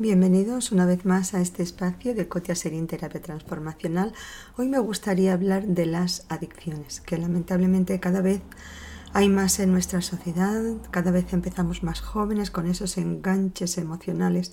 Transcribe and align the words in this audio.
Bienvenidos 0.00 0.70
una 0.70 0.86
vez 0.86 1.04
más 1.04 1.34
a 1.34 1.40
este 1.40 1.64
espacio 1.64 2.14
de 2.14 2.28
Cotia 2.28 2.54
Serín 2.54 2.86
Terapia 2.86 3.20
Transformacional. 3.20 4.12
Hoy 4.56 4.68
me 4.68 4.78
gustaría 4.78 5.32
hablar 5.32 5.66
de 5.66 5.86
las 5.86 6.24
adicciones, 6.28 7.00
que 7.00 7.18
lamentablemente 7.18 7.98
cada 7.98 8.20
vez 8.20 8.40
hay 9.12 9.28
más 9.28 9.58
en 9.58 9.72
nuestra 9.72 10.00
sociedad, 10.00 10.62
cada 10.92 11.10
vez 11.10 11.32
empezamos 11.32 11.82
más 11.82 12.00
jóvenes 12.00 12.52
con 12.52 12.68
esos 12.68 12.96
enganches 12.96 13.76
emocionales 13.76 14.52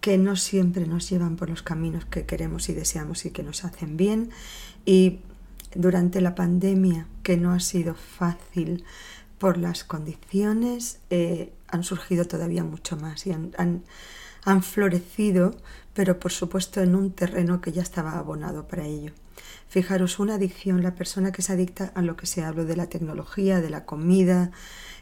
que 0.00 0.16
no 0.16 0.34
siempre 0.34 0.86
nos 0.86 1.10
llevan 1.10 1.36
por 1.36 1.50
los 1.50 1.62
caminos 1.62 2.06
que 2.06 2.24
queremos 2.24 2.70
y 2.70 2.72
deseamos 2.72 3.26
y 3.26 3.32
que 3.32 3.42
nos 3.42 3.64
hacen 3.66 3.98
bien. 3.98 4.30
Y 4.86 5.20
durante 5.74 6.20
la 6.20 6.34
pandemia, 6.34 7.06
que 7.22 7.36
no 7.36 7.52
ha 7.52 7.60
sido 7.60 7.94
fácil 7.94 8.84
por 9.38 9.56
las 9.56 9.84
condiciones, 9.84 11.00
eh, 11.10 11.52
han 11.68 11.84
surgido 11.84 12.24
todavía 12.26 12.64
mucho 12.64 12.96
más 12.96 13.26
y 13.26 13.32
han 13.32 14.62
florecido, 14.62 15.56
pero 15.94 16.18
por 16.18 16.32
supuesto 16.32 16.80
en 16.80 16.94
un 16.94 17.12
terreno 17.12 17.60
que 17.60 17.72
ya 17.72 17.82
estaba 17.82 18.18
abonado 18.18 18.66
para 18.66 18.86
ello. 18.86 19.12
Fijaros, 19.68 20.18
una 20.18 20.34
adicción, 20.34 20.82
la 20.82 20.96
persona 20.96 21.30
que 21.30 21.42
se 21.42 21.52
adicta 21.52 21.92
a 21.94 22.02
lo 22.02 22.16
que 22.16 22.26
se 22.26 22.42
habla 22.42 22.64
de 22.64 22.76
la 22.76 22.88
tecnología, 22.88 23.60
de 23.60 23.70
la 23.70 23.84
comida, 23.84 24.50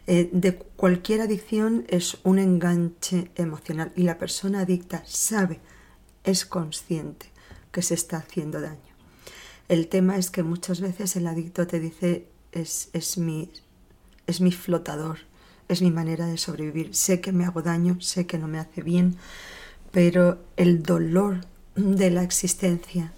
eh, 0.06 0.28
de 0.32 0.56
cualquier 0.56 1.22
adicción 1.22 1.84
es 1.88 2.18
un 2.22 2.38
enganche 2.38 3.30
emocional 3.34 3.92
y 3.96 4.02
la 4.02 4.18
persona 4.18 4.60
adicta 4.60 5.02
sabe, 5.06 5.60
es 6.24 6.44
consciente 6.44 7.26
que 7.72 7.82
se 7.82 7.94
está 7.94 8.18
haciendo 8.18 8.60
daño. 8.60 8.87
El 9.68 9.88
tema 9.88 10.16
es 10.16 10.30
que 10.30 10.42
muchas 10.42 10.80
veces 10.80 11.14
el 11.16 11.26
adicto 11.26 11.66
te 11.66 11.78
dice 11.78 12.26
es, 12.52 12.88
es, 12.94 13.18
mi, 13.18 13.50
es 14.26 14.40
mi 14.40 14.50
flotador, 14.50 15.18
es 15.68 15.82
mi 15.82 15.90
manera 15.90 16.26
de 16.26 16.38
sobrevivir. 16.38 16.94
Sé 16.94 17.20
que 17.20 17.32
me 17.32 17.44
hago 17.44 17.60
daño, 17.60 18.00
sé 18.00 18.26
que 18.26 18.38
no 18.38 18.48
me 18.48 18.58
hace 18.58 18.82
bien, 18.82 19.16
pero 19.90 20.38
el 20.56 20.82
dolor 20.82 21.42
de 21.76 22.10
la 22.10 22.22
existencia 22.22 23.12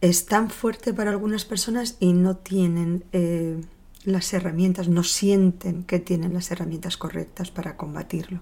es 0.00 0.26
tan 0.26 0.50
fuerte 0.50 0.94
para 0.94 1.10
algunas 1.10 1.44
personas 1.44 1.96
y 1.98 2.12
no 2.12 2.36
tienen 2.36 3.04
eh, 3.12 3.60
las 4.04 4.32
herramientas, 4.32 4.88
no 4.88 5.02
sienten 5.02 5.82
que 5.82 5.98
tienen 5.98 6.34
las 6.34 6.50
herramientas 6.52 6.96
correctas 6.96 7.50
para 7.50 7.76
combatirlo. 7.76 8.40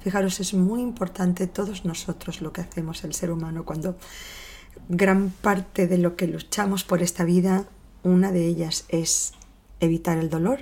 Fijaros, 0.00 0.40
es 0.40 0.54
muy 0.54 0.80
importante 0.80 1.46
todos 1.46 1.84
nosotros 1.84 2.40
lo 2.40 2.52
que 2.52 2.62
hacemos 2.62 3.04
el 3.04 3.12
ser 3.12 3.30
humano 3.30 3.64
cuando 3.64 3.98
gran 4.88 5.30
parte 5.30 5.86
de 5.86 5.98
lo 5.98 6.16
que 6.16 6.26
luchamos 6.26 6.84
por 6.84 7.02
esta 7.02 7.24
vida, 7.24 7.66
una 8.02 8.32
de 8.32 8.46
ellas 8.46 8.84
es 8.88 9.32
evitar 9.80 10.18
el 10.18 10.30
dolor 10.30 10.60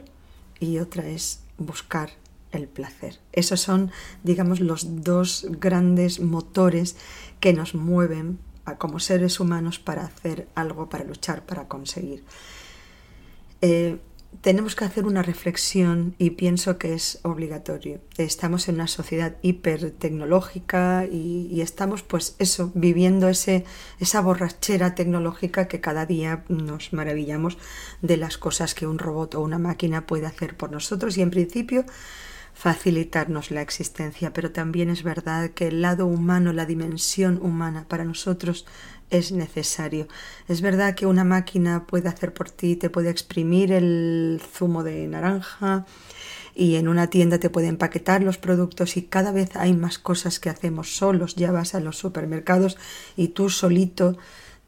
y 0.61 0.79
otra 0.79 1.07
es 1.07 1.41
buscar 1.59 2.11
el 2.53 2.69
placer. 2.69 3.19
Esos 3.33 3.61
son, 3.61 3.91
digamos, 4.23 4.61
los 4.61 5.03
dos 5.03 5.47
grandes 5.61 6.21
motores 6.21 6.97
que 7.41 7.53
nos 7.53 7.75
mueven 7.75 8.39
a, 8.65 8.77
como 8.77 9.01
seres 9.01 9.41
humanos 9.41 9.79
para 9.79 10.05
hacer 10.05 10.49
algo, 10.55 10.89
para 10.89 11.05
luchar, 11.05 11.45
para 11.45 11.69
conseguir. 11.69 12.25
Eh, 13.61 13.99
tenemos 14.41 14.77
que 14.77 14.85
hacer 14.85 15.07
una 15.07 15.23
reflexión 15.23 16.15
y 16.19 16.31
pienso 16.31 16.79
que 16.79 16.95
es 16.95 17.21
obligatorio. 17.23 18.01
Estamos 18.17 18.69
en 18.69 18.77
una 18.77 18.89
sociedad 18.89 19.37
hipertecnológica 19.43 21.07
y, 21.11 21.49
y 21.51 21.61
estamos 21.61 22.03
pues 22.03 22.37
eso, 22.39 22.71
viviendo 22.75 23.29
ese, 23.29 23.65
esa 24.01 24.21
borrachera 24.21 24.95
tecnológica 24.95 25.69
que 25.69 25.81
cada 25.81 26.07
día 26.07 26.45
nos 26.49 26.93
maravillamos 26.93 27.59
de 28.03 28.17
las 28.17 28.39
cosas 28.39 28.75
que 28.75 28.87
un 28.87 28.99
robot 28.99 29.35
o 29.35 29.41
una 29.41 29.59
máquina 29.59 30.07
puede 30.07 30.27
hacer 30.27 30.57
por 30.57 30.71
nosotros 30.71 31.17
y 31.17 31.23
en 31.23 31.31
principio 31.31 31.85
facilitarnos 32.55 33.51
la 33.51 33.61
existencia, 33.61 34.33
pero 34.33 34.53
también 34.53 34.89
es 34.89 35.03
verdad 35.03 35.51
que 35.51 35.69
el 35.69 35.83
lado 35.83 36.07
humano, 36.07 36.53
la 36.53 36.67
dimensión 36.67 37.39
humana 37.43 37.87
para 37.89 38.05
nosotros 38.05 38.65
es 39.11 39.33
necesario. 39.33 40.09
Es 40.49 40.61
verdad 40.61 40.95
que 40.95 41.07
una 41.07 41.25
máquina 41.25 41.87
puede 41.87 42.09
hacer 42.09 42.33
por 42.33 42.51
ti, 42.51 42.77
te 42.77 42.91
puede 42.91 43.11
exprimir 43.11 43.73
el 43.73 44.41
zumo 44.53 44.85
de 44.85 45.07
naranja 45.09 45.85
y 46.55 46.77
en 46.77 46.87
una 46.87 47.09
tienda 47.09 47.39
te 47.39 47.51
puede 47.51 47.67
empaquetar 47.67 48.23
los 48.23 48.39
productos 48.39 48.97
y 48.97 49.03
cada 49.03 49.33
vez 49.33 49.57
hay 49.57 49.75
más 49.75 49.99
cosas 49.99 50.39
que 50.39 50.49
hacemos 50.49 50.97
solos. 50.97 51.35
Ya 51.35 51.51
vas 51.51 51.75
a 51.75 51.81
los 51.81 51.99
supermercados 51.99 52.79
y 53.17 53.29
tú 53.29 53.51
solito 53.51 54.17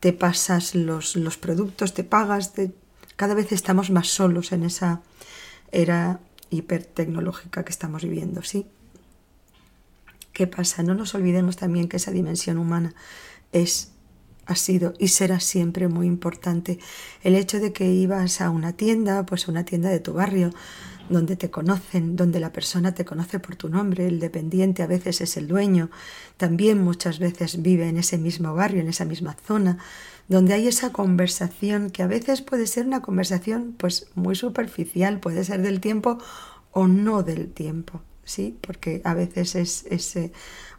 te 0.00 0.12
pasas 0.12 0.75
los, 0.75 1.16
los 1.16 1.39
productos, 1.39 1.94
te 1.94 2.05
pagas, 2.05 2.53
cada 3.15 3.34
vez 3.34 3.53
estamos 3.53 3.91
más 3.91 4.09
solos 4.09 4.53
en 4.53 4.65
esa 4.65 5.00
era 5.72 6.21
hipertecnológica 6.51 7.65
que 7.65 7.71
estamos 7.71 8.03
viviendo, 8.03 8.43
¿sí? 8.43 8.67
¿Qué 10.33 10.47
pasa? 10.47 10.83
No 10.83 10.95
nos 10.95 11.15
olvidemos 11.15 11.57
también 11.57 11.89
que 11.89 11.97
esa 11.97 12.11
dimensión 12.11 12.59
humana 12.59 12.95
es 13.53 13.93
ha 14.47 14.55
sido 14.55 14.95
y 14.99 15.09
será 15.09 15.41
siempre 15.41 15.89
muy 15.89 16.07
importante. 16.07 16.79
El 17.23 17.34
hecho 17.34 17.59
de 17.59 17.73
que 17.73 17.91
ibas 17.91 18.41
a 18.41 18.51
una 18.51 18.73
tienda, 18.73 19.27
pues 19.27 19.49
a 19.49 19.51
una 19.51 19.65
tienda 19.65 19.91
de 19.91 20.01
tu 20.01 20.12
barrio, 20.12 20.53
donde 21.09 21.37
te 21.37 21.50
conocen, 21.50 22.17
donde 22.17 22.41
la 22.41 22.53
persona 22.53 22.94
te 22.94 23.05
conoce 23.05 23.39
por 23.39 23.56
tu 23.56 23.69
nombre, 23.69 24.06
el 24.06 24.21
dependiente 24.21 24.83
a 24.83 24.87
veces 24.87 25.21
es 25.21 25.37
el 25.37 25.47
dueño, 25.47 25.91
también 26.37 26.83
muchas 26.83 27.19
veces 27.19 27.62
vive 27.62 27.89
en 27.89 27.99
ese 27.99 28.19
mismo 28.19 28.55
barrio, 28.55 28.81
en 28.81 28.89
esa 28.89 29.05
misma 29.05 29.37
zona, 29.47 29.78
donde 30.28 30.55
hay 30.55 30.66
esa 30.66 30.93
conversación 30.93 31.91
que 31.91 32.03
a 32.03 32.06
veces 32.06 32.43
puede 32.43 32.66
ser 32.66 32.87
una 32.87 33.03
conversación 33.03 33.75
pues 33.77 34.09
muy 34.15 34.34
superficial, 34.34 35.21
puede 35.21 35.45
ser 35.45 35.62
del 35.62 35.81
tiempo 35.81 36.19
o 36.72 36.87
no 36.87 37.22
del 37.22 37.53
tiempo. 37.53 38.03
¿Sí? 38.26 38.59
porque 38.60 39.00
a 39.04 39.14
veces 39.14 39.54
es, 39.54 40.16
eh, 40.16 40.32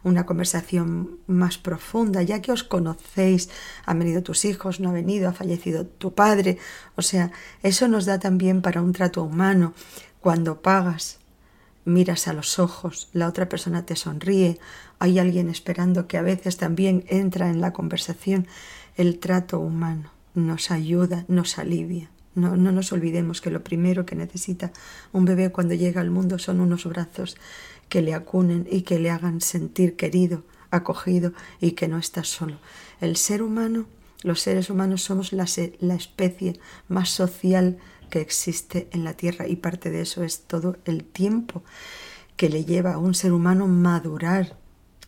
una 0.04 0.26
conversación 0.26 1.18
más 1.26 1.58
profunda, 1.58 2.22
ya 2.22 2.40
que 2.40 2.52
os 2.52 2.62
conocéis, 2.62 3.50
han 3.84 3.98
venido 3.98 4.22
tus 4.22 4.44
hijos, 4.44 4.78
no 4.78 4.90
ha 4.90 4.92
venido, 4.92 5.28
ha 5.28 5.32
fallecido 5.32 5.84
tu 5.86 6.14
padre, 6.14 6.58
o 6.94 7.02
sea, 7.02 7.32
eso 7.64 7.88
nos 7.88 8.06
da 8.06 8.20
también 8.20 8.62
para 8.62 8.80
un 8.80 8.92
trato 8.92 9.24
humano. 9.24 9.74
Cuando 10.20 10.62
pagas, 10.62 11.18
miras 11.84 12.28
a 12.28 12.32
los 12.32 12.60
ojos, 12.60 13.08
la 13.12 13.26
otra 13.26 13.48
persona 13.48 13.84
te 13.84 13.96
sonríe, 13.96 14.60
hay 15.00 15.18
alguien 15.18 15.48
esperando 15.48 16.06
que 16.06 16.18
a 16.18 16.22
veces 16.22 16.58
también 16.58 17.04
entra 17.08 17.50
en 17.50 17.60
la 17.60 17.72
conversación, 17.72 18.46
el 18.96 19.18
trato 19.18 19.58
humano 19.58 20.12
nos 20.34 20.70
ayuda, 20.70 21.24
nos 21.28 21.58
alivia. 21.58 22.10
No, 22.38 22.56
nos 22.56 22.92
olvidemos 22.92 23.40
que 23.40 23.50
lo 23.50 23.62
primero 23.62 24.06
que 24.06 24.14
necesita 24.14 24.72
un 25.12 25.24
bebé 25.24 25.50
cuando 25.50 25.74
llega 25.74 26.00
al 26.00 26.10
mundo 26.10 26.38
son 26.38 26.60
unos 26.60 26.84
brazos 26.86 27.36
que 27.88 28.02
le 28.02 28.14
acunen 28.14 28.66
y 28.70 28.82
que 28.82 28.98
le 28.98 29.10
hagan 29.10 29.40
sentir 29.40 29.96
querido, 29.96 30.44
acogido 30.70 31.32
y 31.60 31.72
que 31.72 31.88
no 31.88 31.98
está 31.98 32.24
solo. 32.24 32.58
El 33.00 33.16
ser 33.16 33.42
humano, 33.42 33.86
los 34.22 34.40
seres 34.40 34.70
humanos 34.70 35.02
somos 35.02 35.32
la, 35.32 35.46
la 35.80 35.94
especie 35.94 36.58
más 36.88 37.10
social 37.10 37.78
que 38.10 38.20
existe 38.20 38.88
en 38.92 39.04
la 39.04 39.14
Tierra 39.14 39.46
y 39.46 39.56
parte 39.56 39.90
de 39.90 40.02
eso 40.02 40.22
es 40.22 40.42
todo 40.42 40.76
el 40.84 41.04
tiempo 41.04 41.62
que 42.36 42.48
le 42.48 42.64
lleva 42.64 42.94
a 42.94 42.98
un 42.98 43.14
ser 43.14 43.32
humano 43.32 43.66
madurar, 43.66 44.56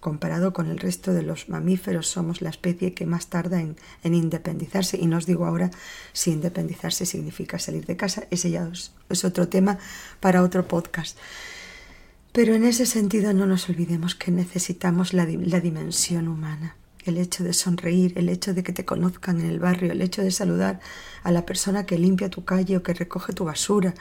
comparado 0.00 0.52
con 0.52 0.66
el 0.66 0.78
resto 0.78 1.12
de 1.12 1.22
los 1.22 1.48
mamíferos, 1.48 2.08
somos 2.08 2.40
la 2.40 2.50
especie 2.50 2.94
que 2.94 3.06
más 3.06 3.28
tarda 3.28 3.60
en, 3.60 3.76
independizarse. 4.02 4.98
Y 4.98 5.06
no 5.06 5.18
os 5.18 5.26
digo 5.26 5.46
ahora 5.46 5.70
si 6.12 6.32
independizarse 6.32 7.06
significa 7.06 7.58
salir 7.58 7.86
de 7.86 7.96
casa, 7.96 8.24
ese 8.30 8.50
ya 8.50 8.68
es, 8.72 9.24
otro 9.24 9.48
tema 9.48 9.78
para 10.20 10.42
otro 10.42 10.66
podcast. 10.66 11.18
Pero 12.32 12.54
en 12.54 12.64
ese 12.64 12.86
sentido 12.86 13.32
no 13.32 13.46
nos 13.46 13.68
olvidemos 13.68 14.14
que 14.14 14.30
necesitamos 14.30 15.12
la, 15.12 15.26
la 15.26 15.60
dimensión 15.60 16.28
humana 16.28 16.76
el 17.06 17.16
hecho 17.16 17.44
de 17.44 17.54
sonreír, 17.54 18.12
el 18.16 18.28
hecho 18.28 18.52
de 18.52 18.62
que 18.62 18.72
te 18.72 18.84
conozcan 18.84 19.40
en 19.40 19.46
el 19.46 19.58
barrio, 19.58 19.92
el 19.92 20.02
hecho 20.02 20.22
de 20.22 20.30
saludar 20.30 20.80
a 21.22 21.30
la 21.30 21.46
persona 21.46 21.86
que 21.86 21.98
limpia 21.98 22.28
tu 22.28 22.44
calle 22.44 22.76
o 22.76 22.82
que 22.82 22.92
recoge 22.92 23.32
tu 23.32 23.44
basura, 23.46 23.94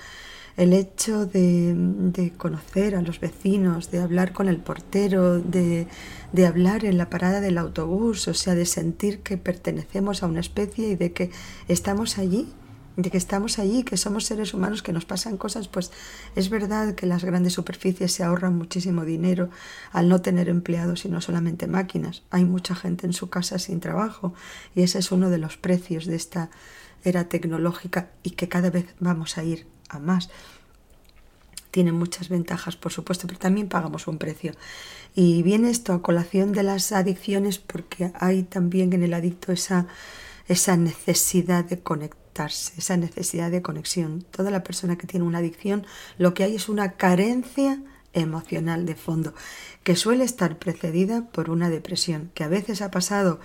el 0.57 0.73
hecho 0.73 1.25
de, 1.25 2.33
conocer 2.37 2.95
a 2.95 3.01
los 3.01 3.19
vecinos, 3.19 3.91
de 3.91 3.99
hablar 3.99 4.33
con 4.33 4.47
el 4.49 4.57
portero, 4.57 5.39
de, 5.39 5.87
de, 6.33 6.45
hablar 6.45 6.85
en 6.85 6.97
la 6.97 7.09
parada 7.09 7.41
del 7.41 7.57
autobús, 7.57 8.27
o 8.27 8.33
sea, 8.33 8.55
de 8.55 8.65
sentir 8.65 9.19
que 9.19 9.37
pertenecemos 9.37 10.23
a 10.23 10.27
una 10.27 10.39
especie 10.39 10.89
y 10.89 10.95
de 10.95 11.13
que 11.13 11.31
estamos 11.67 12.17
allí, 12.17 12.47
de 13.01 13.09
que 13.09 13.17
estamos 13.17 13.59
allí, 13.59 13.83
que 13.83 13.95
somos 13.95 14.25
seres 14.25 14.53
humanos, 14.53 14.83
que 14.83 14.91
nos 14.91 15.05
pasan 15.05 15.37
cosas, 15.37 15.67
pues 15.67 15.91
es 16.35 16.49
verdad 16.49 16.95
que 16.95 17.05
las 17.05 17.23
grandes 17.23 17.53
superficies 17.53 18.11
se 18.11 18.23
ahorran 18.23 18.57
muchísimo 18.57 19.05
dinero 19.05 19.49
al 19.91 20.09
no 20.09 20.21
tener 20.21 20.49
empleados 20.49 21.05
y 21.05 21.09
no 21.09 21.21
solamente 21.21 21.67
máquinas. 21.67 22.23
Hay 22.29 22.43
mucha 22.43 22.75
gente 22.75 23.05
en 23.05 23.13
su 23.13 23.29
casa 23.29 23.57
sin 23.59 23.79
trabajo 23.79 24.33
y 24.75 24.81
ese 24.81 24.99
es 24.99 25.11
uno 25.11 25.29
de 25.29 25.37
los 25.37 25.57
precios 25.57 26.05
de 26.05 26.15
esta 26.15 26.49
era 27.03 27.29
tecnológica 27.29 28.11
y 28.23 28.31
que 28.31 28.49
cada 28.49 28.69
vez 28.69 28.85
vamos 28.99 29.37
a 29.37 29.43
ir 29.43 29.65
a 29.89 29.99
más. 29.99 30.29
Tiene 31.71 31.91
muchas 31.91 32.29
ventajas, 32.29 32.75
por 32.75 32.91
supuesto, 32.91 33.27
pero 33.27 33.39
también 33.39 33.69
pagamos 33.69 34.07
un 34.07 34.17
precio. 34.17 34.53
Y 35.13 35.43
viene 35.43 35.69
esto 35.69 35.93
a 35.93 36.01
colación 36.01 36.51
de 36.51 36.63
las 36.63 36.91
adicciones 36.91 37.59
porque 37.59 38.11
hay 38.19 38.43
también 38.43 38.93
en 38.93 39.03
el 39.03 39.13
adicto 39.13 39.51
esa, 39.51 39.87
esa 40.47 40.77
necesidad 40.77 41.65
de 41.65 41.79
conectar 41.79 42.19
conectarse, 42.29 42.73
esa 42.77 42.97
necesidad 42.97 43.51
de 43.51 43.61
conexión. 43.61 44.23
Toda 44.31 44.51
la 44.51 44.63
persona 44.63 44.97
que 44.97 45.07
tiene 45.07 45.25
una 45.25 45.39
adicción, 45.39 45.85
lo 46.17 46.33
que 46.33 46.43
hay 46.43 46.55
es 46.55 46.69
una 46.69 46.93
carencia 46.93 47.81
emocional 48.13 48.85
de 48.85 48.95
fondo, 48.95 49.33
que 49.83 49.95
suele 49.95 50.23
estar 50.23 50.57
precedida 50.57 51.27
por 51.31 51.49
una 51.49 51.69
depresión, 51.69 52.31
que 52.33 52.43
a 52.43 52.47
veces 52.47 52.81
ha 52.81 52.91
pasado 52.91 53.39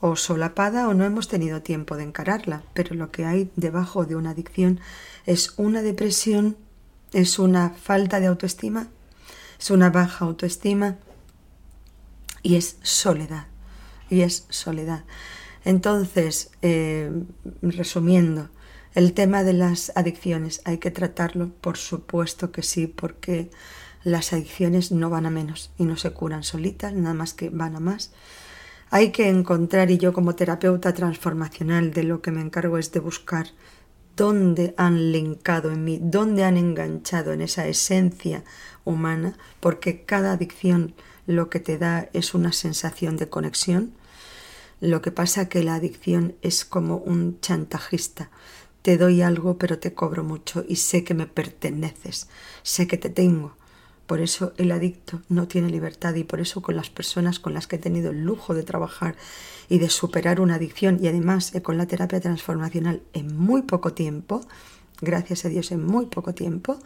o 0.00 0.16
solapada 0.16 0.88
o 0.88 0.94
no 0.94 1.04
hemos 1.04 1.28
tenido 1.28 1.62
tiempo 1.62 1.96
de 1.96 2.04
encararla, 2.04 2.62
pero 2.74 2.94
lo 2.94 3.10
que 3.10 3.24
hay 3.24 3.50
debajo 3.56 4.04
de 4.04 4.16
una 4.16 4.30
adicción 4.30 4.80
es 5.26 5.54
una 5.56 5.82
depresión, 5.82 6.56
es 7.12 7.38
una 7.38 7.70
falta 7.70 8.20
de 8.20 8.26
autoestima, 8.26 8.88
es 9.58 9.70
una 9.70 9.90
baja 9.90 10.24
autoestima 10.24 10.96
y 12.42 12.56
es 12.56 12.76
soledad, 12.82 13.46
y 14.08 14.20
es 14.20 14.46
soledad. 14.48 15.04
Entonces, 15.64 16.50
eh, 16.62 17.10
resumiendo, 17.60 18.48
el 18.94 19.12
tema 19.12 19.44
de 19.44 19.52
las 19.52 19.92
adicciones 19.96 20.62
hay 20.64 20.78
que 20.78 20.90
tratarlo, 20.90 21.50
por 21.60 21.76
supuesto 21.76 22.52
que 22.52 22.62
sí, 22.62 22.86
porque 22.86 23.50
las 24.02 24.32
adicciones 24.32 24.92
no 24.92 25.10
van 25.10 25.26
a 25.26 25.30
menos 25.30 25.70
y 25.76 25.84
no 25.84 25.96
se 25.96 26.10
curan 26.12 26.42
solitas, 26.42 26.94
nada 26.94 27.14
más 27.14 27.34
que 27.34 27.50
van 27.50 27.76
a 27.76 27.80
más. 27.80 28.12
Hay 28.90 29.12
que 29.12 29.28
encontrar, 29.28 29.90
y 29.90 29.98
yo 29.98 30.12
como 30.12 30.34
terapeuta 30.34 30.94
transformacional 30.94 31.92
de 31.92 32.04
lo 32.04 32.22
que 32.22 32.30
me 32.30 32.40
encargo 32.40 32.78
es 32.78 32.90
de 32.92 33.00
buscar 33.00 33.48
dónde 34.16 34.74
han 34.76 35.12
linkado 35.12 35.70
en 35.70 35.84
mí, 35.84 36.00
dónde 36.02 36.44
han 36.44 36.56
enganchado 36.56 37.32
en 37.32 37.42
esa 37.42 37.66
esencia 37.66 38.44
humana, 38.84 39.36
porque 39.60 40.02
cada 40.02 40.32
adicción 40.32 40.94
lo 41.26 41.50
que 41.50 41.60
te 41.60 41.76
da 41.76 42.08
es 42.14 42.34
una 42.34 42.52
sensación 42.52 43.16
de 43.18 43.28
conexión. 43.28 43.92
Lo 44.80 45.02
que 45.02 45.12
pasa 45.12 45.48
que 45.48 45.62
la 45.62 45.74
adicción 45.74 46.34
es 46.40 46.64
como 46.64 46.96
un 46.96 47.40
chantajista. 47.40 48.30
Te 48.80 48.96
doy 48.96 49.20
algo 49.20 49.58
pero 49.58 49.78
te 49.78 49.92
cobro 49.92 50.24
mucho 50.24 50.64
y 50.66 50.76
sé 50.76 51.04
que 51.04 51.12
me 51.12 51.26
perteneces, 51.26 52.28
sé 52.62 52.86
que 52.86 52.96
te 52.96 53.10
tengo, 53.10 53.54
por 54.08 54.22
eso 54.22 54.54
el 54.56 54.72
adicto 54.72 55.20
no 55.28 55.46
tiene 55.48 55.68
libertad 55.68 56.14
y 56.14 56.24
por 56.24 56.40
eso 56.40 56.62
con 56.62 56.74
las 56.74 56.88
personas 56.88 57.38
con 57.38 57.52
las 57.52 57.66
que 57.66 57.76
he 57.76 57.78
tenido 57.78 58.10
el 58.10 58.24
lujo 58.24 58.54
de 58.54 58.62
trabajar 58.62 59.16
y 59.68 59.78
de 59.78 59.90
superar 59.90 60.40
una 60.40 60.54
adicción 60.54 60.98
y 61.00 61.08
además 61.08 61.54
eh, 61.54 61.60
con 61.60 61.76
la 61.76 61.86
terapia 61.86 62.18
transformacional 62.18 63.02
en 63.12 63.36
muy 63.36 63.62
poco 63.62 63.92
tiempo, 63.92 64.40
gracias 65.02 65.44
a 65.44 65.50
Dios 65.50 65.70
en 65.72 65.84
muy 65.84 66.06
poco 66.06 66.32
tiempo, 66.32 66.78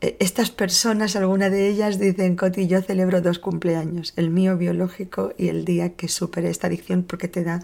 eh, 0.00 0.16
estas 0.20 0.50
personas, 0.50 1.16
alguna 1.16 1.50
de 1.50 1.68
ellas 1.68 1.98
dicen, 1.98 2.34
Coti, 2.34 2.66
yo 2.66 2.80
celebro 2.80 3.20
dos 3.20 3.38
cumpleaños, 3.38 4.14
el 4.16 4.30
mío 4.30 4.56
biológico 4.56 5.34
y 5.36 5.48
el 5.48 5.66
día 5.66 5.96
que 5.96 6.08
superé 6.08 6.48
esta 6.48 6.68
adicción 6.68 7.02
porque 7.02 7.28
te 7.28 7.44
da 7.44 7.60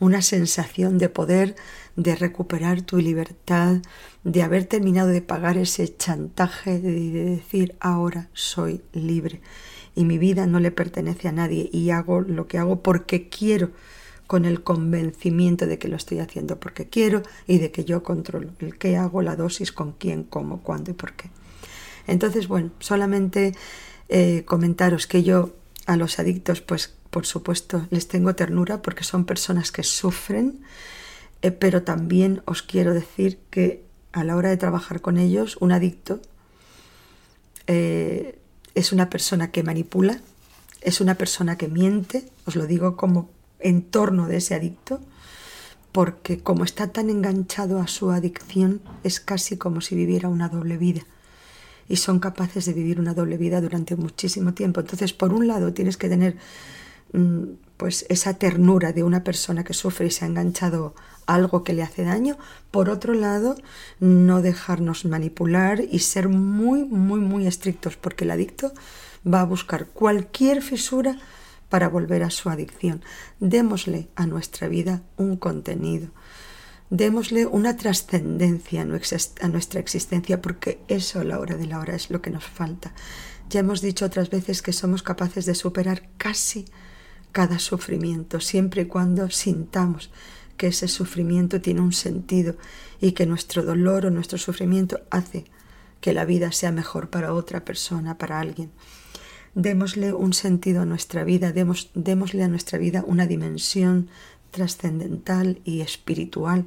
una 0.00 0.22
sensación 0.22 0.98
de 0.98 1.08
poder, 1.08 1.56
de 1.96 2.14
recuperar 2.14 2.82
tu 2.82 2.98
libertad, 2.98 3.78
de 4.24 4.42
haber 4.42 4.64
terminado 4.66 5.08
de 5.08 5.22
pagar 5.22 5.56
ese 5.56 5.96
chantaje, 5.96 6.78
de, 6.80 7.10
decir 7.10 7.76
ahora 7.80 8.28
soy 8.32 8.82
libre 8.92 9.40
y 9.94 10.04
mi 10.04 10.18
vida 10.18 10.46
no 10.46 10.60
le 10.60 10.70
pertenece 10.70 11.28
a 11.28 11.32
nadie 11.32 11.68
y 11.72 11.90
hago 11.90 12.20
lo 12.20 12.46
que 12.46 12.58
hago 12.58 12.82
porque 12.82 13.28
quiero 13.28 13.70
con 14.28 14.44
el 14.44 14.62
convencimiento 14.62 15.66
de 15.66 15.78
que 15.78 15.88
lo 15.88 15.96
estoy 15.96 16.20
haciendo 16.20 16.60
porque 16.60 16.86
quiero 16.86 17.22
y 17.46 17.58
de 17.58 17.72
que 17.72 17.84
yo 17.84 18.02
controlo 18.02 18.50
el 18.60 18.76
qué 18.78 18.96
hago, 18.96 19.22
la 19.22 19.34
dosis, 19.34 19.72
con 19.72 19.92
quién, 19.92 20.22
cómo, 20.22 20.62
cuándo 20.62 20.90
y 20.90 20.94
por 20.94 21.14
qué. 21.14 21.30
Entonces, 22.06 22.46
bueno, 22.46 22.70
solamente 22.78 23.54
eh, 24.08 24.44
comentaros 24.44 25.06
que 25.06 25.22
yo 25.22 25.54
a 25.86 25.96
los 25.96 26.18
adictos, 26.18 26.60
pues 26.60 26.97
por 27.10 27.26
supuesto, 27.26 27.86
les 27.90 28.08
tengo 28.08 28.34
ternura 28.34 28.82
porque 28.82 29.04
son 29.04 29.24
personas 29.24 29.72
que 29.72 29.82
sufren, 29.82 30.60
eh, 31.42 31.50
pero 31.50 31.82
también 31.82 32.42
os 32.44 32.62
quiero 32.62 32.94
decir 32.94 33.38
que 33.50 33.84
a 34.12 34.24
la 34.24 34.36
hora 34.36 34.48
de 34.50 34.56
trabajar 34.56 35.00
con 35.00 35.18
ellos, 35.18 35.56
un 35.60 35.72
adicto 35.72 36.20
eh, 37.66 38.38
es 38.74 38.92
una 38.92 39.10
persona 39.10 39.50
que 39.50 39.62
manipula, 39.62 40.20
es 40.80 41.00
una 41.00 41.14
persona 41.16 41.56
que 41.56 41.68
miente, 41.68 42.28
os 42.46 42.56
lo 42.56 42.66
digo 42.66 42.96
como 42.96 43.30
en 43.60 43.82
torno 43.82 44.26
de 44.26 44.38
ese 44.38 44.54
adicto, 44.54 45.00
porque 45.92 46.38
como 46.38 46.64
está 46.64 46.92
tan 46.92 47.10
enganchado 47.10 47.80
a 47.80 47.88
su 47.88 48.10
adicción, 48.10 48.80
es 49.02 49.20
casi 49.20 49.56
como 49.56 49.80
si 49.80 49.94
viviera 49.94 50.28
una 50.28 50.48
doble 50.48 50.76
vida. 50.76 51.02
Y 51.88 51.96
son 51.96 52.20
capaces 52.20 52.66
de 52.66 52.74
vivir 52.74 53.00
una 53.00 53.14
doble 53.14 53.38
vida 53.38 53.60
durante 53.60 53.96
muchísimo 53.96 54.52
tiempo. 54.52 54.80
Entonces, 54.80 55.14
por 55.14 55.32
un 55.32 55.48
lado, 55.48 55.72
tienes 55.72 55.96
que 55.96 56.08
tener 56.08 56.36
pues 57.76 58.04
esa 58.08 58.34
ternura 58.34 58.92
de 58.92 59.04
una 59.04 59.24
persona 59.24 59.64
que 59.64 59.72
sufre 59.72 60.06
y 60.06 60.10
se 60.10 60.24
ha 60.24 60.28
enganchado 60.28 60.94
algo 61.26 61.62
que 61.62 61.72
le 61.72 61.82
hace 61.82 62.04
daño. 62.04 62.36
Por 62.70 62.90
otro 62.90 63.14
lado, 63.14 63.56
no 64.00 64.42
dejarnos 64.42 65.04
manipular 65.04 65.80
y 65.80 66.00
ser 66.00 66.28
muy, 66.28 66.84
muy, 66.84 67.20
muy 67.20 67.46
estrictos, 67.46 67.96
porque 67.96 68.24
el 68.24 68.32
adicto 68.32 68.72
va 69.26 69.42
a 69.42 69.44
buscar 69.44 69.86
cualquier 69.86 70.62
fisura 70.62 71.18
para 71.68 71.88
volver 71.88 72.22
a 72.22 72.30
su 72.30 72.48
adicción. 72.48 73.02
Démosle 73.40 74.08
a 74.16 74.26
nuestra 74.26 74.68
vida 74.68 75.02
un 75.16 75.36
contenido. 75.36 76.08
Démosle 76.90 77.44
una 77.44 77.76
trascendencia 77.76 78.82
a 78.82 79.48
nuestra 79.48 79.80
existencia, 79.80 80.40
porque 80.40 80.80
eso 80.88 81.20
a 81.20 81.24
la 81.24 81.38
hora 81.38 81.56
de 81.56 81.66
la 81.66 81.78
hora 81.78 81.94
es 81.94 82.10
lo 82.10 82.22
que 82.22 82.30
nos 82.30 82.44
falta. 82.44 82.92
Ya 83.50 83.60
hemos 83.60 83.82
dicho 83.82 84.06
otras 84.06 84.30
veces 84.30 84.62
que 84.62 84.72
somos 84.72 85.02
capaces 85.02 85.44
de 85.44 85.54
superar 85.54 86.08
casi 86.16 86.64
cada 87.38 87.60
sufrimiento, 87.60 88.40
siempre 88.40 88.82
y 88.82 88.86
cuando 88.86 89.30
sintamos 89.30 90.10
que 90.56 90.66
ese 90.66 90.88
sufrimiento 90.88 91.60
tiene 91.60 91.80
un 91.80 91.92
sentido 91.92 92.56
y 93.00 93.12
que 93.12 93.26
nuestro 93.26 93.62
dolor 93.62 94.06
o 94.06 94.10
nuestro 94.10 94.38
sufrimiento 94.38 95.02
hace 95.10 95.44
que 96.00 96.12
la 96.12 96.24
vida 96.24 96.50
sea 96.50 96.72
mejor 96.72 97.10
para 97.10 97.32
otra 97.32 97.64
persona, 97.64 98.18
para 98.18 98.40
alguien. 98.40 98.72
Démosle 99.54 100.12
un 100.14 100.32
sentido 100.32 100.82
a 100.82 100.84
nuestra 100.84 101.22
vida, 101.22 101.52
demos, 101.52 101.90
démosle 101.94 102.42
a 102.42 102.48
nuestra 102.48 102.76
vida 102.76 103.04
una 103.06 103.28
dimensión 103.28 104.08
trascendental 104.50 105.60
y 105.64 105.82
espiritual, 105.82 106.64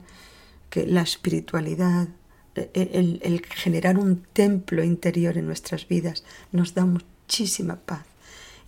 que 0.70 0.88
la 0.88 1.02
espiritualidad, 1.02 2.08
el, 2.56 3.20
el 3.24 3.46
generar 3.46 3.98
un 3.98 4.24
templo 4.32 4.86
interior 4.86 5.38
en 5.38 5.48
nuestras 5.48 5.90
vidas 5.90 6.24
nos 6.54 6.74
da 6.76 6.86
muchísima 6.86 7.76
paz 7.76 8.06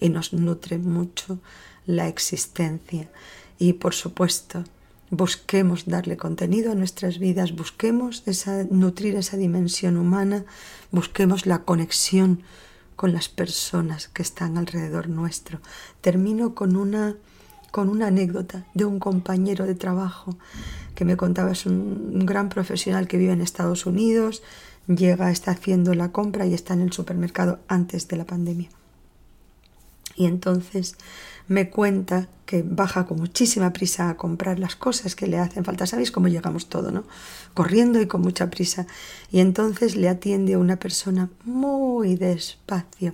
y 0.01 0.09
nos 0.09 0.33
nutre 0.33 0.79
mucho 0.79 1.39
la 1.85 2.07
existencia. 2.07 3.09
Y 3.59 3.73
por 3.73 3.93
supuesto, 3.93 4.63
busquemos 5.09 5.85
darle 5.85 6.17
contenido 6.17 6.71
a 6.71 6.75
nuestras 6.75 7.19
vidas, 7.19 7.55
busquemos 7.55 8.23
esa, 8.25 8.63
nutrir 8.63 9.15
esa 9.15 9.37
dimensión 9.37 9.97
humana, 9.97 10.43
busquemos 10.91 11.45
la 11.45 11.59
conexión 11.59 12.41
con 12.95 13.13
las 13.13 13.29
personas 13.29 14.07
que 14.07 14.21
están 14.21 14.57
alrededor 14.57 15.09
nuestro. 15.09 15.59
Termino 16.01 16.55
con 16.55 16.75
una, 16.75 17.15
con 17.71 17.89
una 17.89 18.07
anécdota 18.07 18.65
de 18.73 18.85
un 18.85 18.99
compañero 18.99 19.65
de 19.65 19.75
trabajo 19.75 20.35
que 20.95 21.05
me 21.05 21.17
contaba, 21.17 21.51
es 21.51 21.65
un, 21.65 22.11
un 22.13 22.25
gran 22.25 22.49
profesional 22.49 23.07
que 23.07 23.17
vive 23.17 23.33
en 23.33 23.41
Estados 23.41 23.85
Unidos, 23.85 24.41
llega, 24.87 25.31
está 25.31 25.51
haciendo 25.51 25.93
la 25.93 26.11
compra 26.11 26.45
y 26.45 26.53
está 26.53 26.73
en 26.73 26.81
el 26.81 26.91
supermercado 26.91 27.59
antes 27.67 28.07
de 28.07 28.17
la 28.17 28.25
pandemia. 28.25 28.69
Y 30.15 30.25
entonces 30.25 30.95
me 31.47 31.69
cuenta 31.69 32.27
que 32.45 32.63
baja 32.65 33.05
con 33.05 33.17
muchísima 33.17 33.73
prisa 33.73 34.09
a 34.09 34.17
comprar 34.17 34.59
las 34.59 34.75
cosas 34.75 35.15
que 35.15 35.27
le 35.27 35.39
hacen 35.39 35.65
falta. 35.65 35.87
¿Sabéis 35.87 36.11
cómo 36.11 36.27
llegamos 36.27 36.69
todo, 36.69 36.91
no? 36.91 37.03
Corriendo 37.53 38.01
y 38.01 38.07
con 38.07 38.21
mucha 38.21 38.49
prisa. 38.49 38.85
Y 39.31 39.39
entonces 39.39 39.95
le 39.95 40.09
atiende 40.09 40.53
a 40.53 40.59
una 40.59 40.77
persona 40.77 41.29
muy 41.43 42.15
despacio 42.15 43.13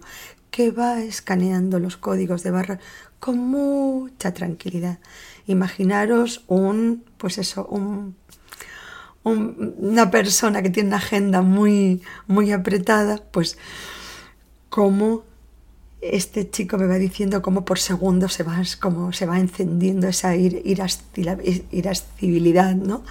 que 0.51 0.71
va 0.71 1.01
escaneando 1.01 1.79
los 1.79 1.97
códigos 1.97 2.43
de 2.43 2.51
barra 2.51 2.79
con 3.19 3.37
mucha 3.37 4.33
tranquilidad. 4.33 4.99
Imaginaros 5.45 6.43
un, 6.47 7.03
pues 7.17 7.37
eso, 7.37 7.65
un, 7.67 8.15
una 9.23 10.09
persona 10.11 10.61
que 10.61 10.69
tiene 10.69 10.89
una 10.89 10.97
agenda 10.97 11.41
muy, 11.41 12.01
muy 12.27 12.51
apretada, 12.51 13.21
pues 13.31 13.57
como 14.69 15.23
este 16.01 16.49
chico 16.49 16.77
me 16.77 16.87
va 16.87 16.95
diciendo 16.95 17.41
cómo 17.41 17.65
por 17.65 17.79
segundos 17.79 18.33
se 18.33 18.43
va, 18.43 18.63
se 18.63 19.25
va 19.25 19.39
encendiendo 19.39 20.07
esa 20.07 20.35
irascibilidad, 20.35 22.75
¿no? 22.75 23.03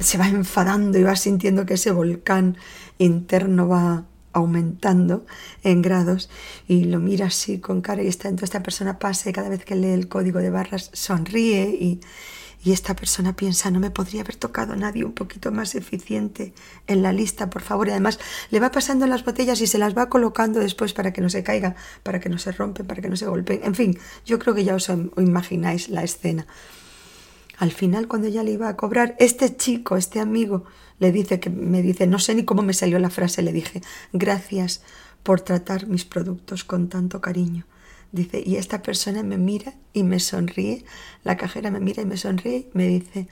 se 0.00 0.18
va 0.18 0.28
enfadando 0.28 0.98
y 0.98 1.04
va 1.04 1.14
sintiendo 1.14 1.64
que 1.64 1.74
ese 1.74 1.92
volcán 1.92 2.56
interno 2.98 3.68
va 3.68 4.04
aumentando 4.32 5.24
en 5.62 5.82
grados 5.82 6.30
y 6.66 6.84
lo 6.84 6.98
mira 6.98 7.26
así 7.26 7.58
con 7.58 7.80
cara 7.80 8.02
y 8.02 8.08
está, 8.08 8.28
entonces 8.28 8.48
esta 8.48 8.62
persona 8.62 8.98
pasa 8.98 9.30
y 9.30 9.32
cada 9.32 9.50
vez 9.50 9.64
que 9.64 9.76
lee 9.76 9.90
el 9.90 10.08
código 10.08 10.40
de 10.40 10.50
barras 10.50 10.90
sonríe 10.92 11.68
y, 11.68 12.00
y 12.64 12.72
esta 12.72 12.94
persona 12.94 13.34
piensa, 13.34 13.70
no 13.70 13.80
me 13.80 13.90
podría 13.90 14.20
haber 14.20 14.36
tocado 14.36 14.76
nadie 14.76 15.04
un 15.04 15.12
poquito 15.12 15.50
más 15.50 15.74
eficiente 15.74 16.52
en 16.86 17.02
la 17.02 17.12
lista, 17.12 17.50
por 17.50 17.62
favor. 17.62 17.88
Y 17.88 17.90
además 17.90 18.20
le 18.50 18.60
va 18.60 18.70
pasando 18.70 19.06
las 19.06 19.24
botellas 19.24 19.60
y 19.60 19.66
se 19.66 19.78
las 19.78 19.96
va 19.96 20.08
colocando 20.08 20.60
después 20.60 20.92
para 20.92 21.12
que 21.12 21.20
no 21.20 21.28
se 21.28 21.42
caiga, 21.42 21.74
para 22.04 22.20
que 22.20 22.28
no 22.28 22.38
se 22.38 22.52
rompen, 22.52 22.86
para 22.86 23.02
que 23.02 23.08
no 23.08 23.16
se 23.16 23.26
golpeen. 23.26 23.62
En 23.64 23.74
fin, 23.74 23.98
yo 24.24 24.38
creo 24.38 24.54
que 24.54 24.64
ya 24.64 24.76
os 24.76 24.88
imagináis 25.16 25.88
la 25.88 26.04
escena. 26.04 26.46
Al 27.58 27.72
final, 27.72 28.06
cuando 28.06 28.28
ya 28.28 28.42
le 28.44 28.52
iba 28.52 28.68
a 28.68 28.76
cobrar, 28.76 29.16
este 29.18 29.56
chico, 29.56 29.96
este 29.96 30.20
amigo, 30.20 30.64
le 30.98 31.10
dice 31.10 31.40
que 31.40 31.50
me 31.50 31.82
dice, 31.82 32.06
no 32.06 32.20
sé 32.20 32.34
ni 32.34 32.44
cómo 32.44 32.62
me 32.62 32.74
salió 32.74 32.98
la 33.00 33.10
frase, 33.10 33.42
le 33.42 33.52
dije, 33.52 33.82
gracias 34.12 34.82
por 35.24 35.40
tratar 35.40 35.88
mis 35.88 36.04
productos 36.04 36.64
con 36.64 36.88
tanto 36.88 37.20
cariño. 37.20 37.66
Dice, 38.12 38.42
y 38.44 38.56
esta 38.56 38.82
persona 38.82 39.22
me 39.22 39.38
mira 39.38 39.74
y 39.94 40.02
me 40.02 40.20
sonríe, 40.20 40.84
la 41.24 41.38
cajera 41.38 41.70
me 41.70 41.80
mira 41.80 42.02
y 42.02 42.06
me 42.06 42.18
sonríe 42.18 42.68
me 42.74 42.86
dice, 42.86 43.26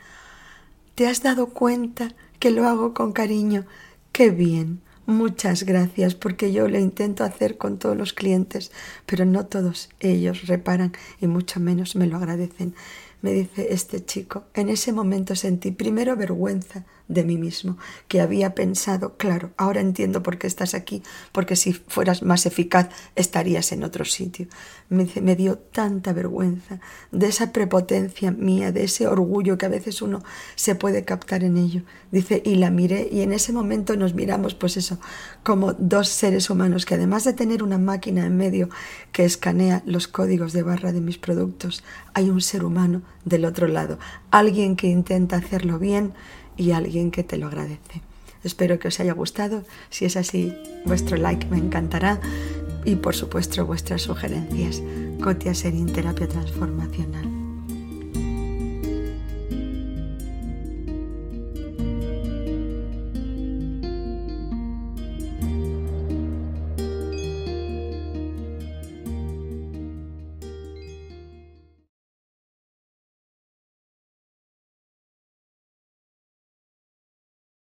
¿te 0.95 1.07
has 1.07 1.23
dado 1.23 1.49
cuenta 1.49 2.15
que 2.39 2.51
lo 2.51 2.67
hago 2.67 2.95
con 2.95 3.13
cariño? 3.13 3.67
Qué 4.13 4.31
bien, 4.31 4.81
muchas 5.07 5.65
gracias, 5.65 6.15
porque 6.15 6.53
yo 6.53 6.69
lo 6.69 6.79
intento 6.79 7.25
hacer 7.25 7.59
con 7.59 7.79
todos 7.79 7.97
los 7.97 8.13
clientes, 8.13 8.71
pero 9.07 9.25
no 9.25 9.47
todos 9.47 9.89
ellos 10.01 10.47
reparan 10.47 10.93
y 11.21 11.27
mucho 11.27 11.61
menos 11.61 11.97
me 11.97 12.07
lo 12.07 12.17
agradecen 12.17 12.75
me 13.23 13.33
dice 13.33 13.69
este 13.71 14.05
chico, 14.05 14.45
en 14.55 14.69
ese 14.71 14.93
momento 14.93 15.37
sentí 15.37 15.73
primero 15.73 16.17
vergüenza 16.17 16.85
de 17.07 17.25
mí 17.25 17.37
mismo, 17.37 17.77
que 18.07 18.21
había 18.21 18.55
pensado, 18.55 19.17
claro, 19.17 19.51
ahora 19.57 19.81
entiendo 19.81 20.23
por 20.23 20.39
qué 20.39 20.47
estás 20.47 20.75
aquí, 20.75 21.03
porque 21.33 21.57
si 21.57 21.73
fueras 21.73 22.23
más 22.23 22.47
eficaz 22.47 22.89
estarías 23.17 23.73
en 23.73 23.83
otro 23.83 24.05
sitio. 24.05 24.47
Me, 24.89 25.37
dio 25.37 25.59
tanta 25.59 26.13
vergüenza 26.13 26.81
de 27.11 27.27
esa 27.27 27.53
prepotencia 27.53 28.31
mía, 28.31 28.73
de 28.73 28.85
ese 28.85 29.07
orgullo 29.07 29.59
que 29.59 29.67
a 29.67 29.71
veces 29.71 30.03
uno 30.03 30.23
se 30.55 30.77
puede 30.77 31.05
captar 31.05 31.43
en 31.43 31.57
ello. 31.57 31.83
Dice, 32.13 32.43
y 32.45 32.55
la 32.57 32.71
miré 32.71 33.09
y 33.11 33.23
en 33.23 33.33
ese 33.33 33.53
momento 33.53 33.97
nos 33.97 34.15
miramos, 34.15 34.55
pues 34.55 34.77
como 35.43 35.73
dos 35.75 36.09
seres 36.09 36.51
humanos 36.51 36.87
que 36.87 36.95
además 36.95 37.25
de 37.25 37.33
tener 37.33 37.63
una 37.63 37.79
máquina 37.79 38.27
en 38.27 38.37
medio 38.37 38.69
que 39.13 39.25
escanea 39.25 39.83
los 39.87 40.09
códigos 40.09 40.53
de 40.53 40.63
barra 40.63 40.93
de 40.93 41.01
mis 41.01 41.19
productos, 41.19 41.83
hay 42.15 42.31
un 42.31 42.41
ser 42.41 42.65
humano 42.65 43.03
del 43.25 43.45
otro 43.45 43.69
lado, 43.69 43.99
alguien 44.31 44.77
que 44.77 44.89
intenta 44.89 45.37
hacerlo 45.37 45.79
bien 45.79 46.13
y 46.57 46.73
alguien 46.73 47.11
que 47.11 47.25
te 47.25 47.37
lo 47.39 47.47
agradece. 47.47 48.03
Espero 48.43 48.79
que 48.79 48.89
os 48.89 49.01
haya 49.01 49.13
gustado. 49.13 49.65
Si 49.91 50.05
es 50.05 50.17
así, 50.17 50.55
vuestro 50.87 51.17
like 51.17 51.47
me 51.47 51.59
encantará 51.59 52.21
y 52.85 52.97
por 52.97 53.15
supuesto 53.15 53.67
vuestras 53.67 54.03
sugerencias. 54.03 54.83
Cotia 55.23 55.55
Serín 55.55 55.93
Terapia 55.93 56.27
Transformacional. 56.29 57.50